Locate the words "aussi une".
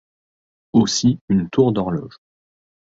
0.73-1.47